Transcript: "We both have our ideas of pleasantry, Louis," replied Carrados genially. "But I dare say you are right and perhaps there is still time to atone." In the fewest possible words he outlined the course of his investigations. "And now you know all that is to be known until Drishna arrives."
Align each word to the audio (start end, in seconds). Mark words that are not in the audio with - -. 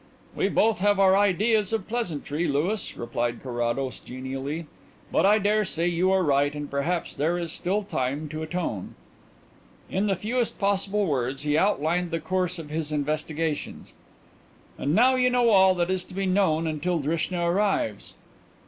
"We 0.35 0.49
both 0.49 0.79
have 0.79 0.99
our 0.99 1.15
ideas 1.15 1.71
of 1.71 1.87
pleasantry, 1.87 2.47
Louis," 2.47 2.97
replied 2.97 3.43
Carrados 3.43 3.99
genially. 3.99 4.65
"But 5.11 5.27
I 5.27 5.37
dare 5.37 5.63
say 5.63 5.87
you 5.87 6.09
are 6.11 6.23
right 6.23 6.51
and 6.55 6.71
perhaps 6.71 7.13
there 7.13 7.37
is 7.37 7.51
still 7.51 7.83
time 7.83 8.27
to 8.29 8.41
atone." 8.41 8.95
In 9.91 10.07
the 10.07 10.15
fewest 10.15 10.57
possible 10.57 11.05
words 11.05 11.43
he 11.43 11.55
outlined 11.55 12.09
the 12.09 12.19
course 12.19 12.57
of 12.57 12.71
his 12.71 12.91
investigations. 12.91 13.93
"And 14.75 14.95
now 14.95 15.13
you 15.13 15.29
know 15.29 15.49
all 15.51 15.75
that 15.75 15.91
is 15.91 16.03
to 16.05 16.15
be 16.15 16.25
known 16.25 16.65
until 16.65 16.97
Drishna 16.97 17.43
arrives." 17.45 18.15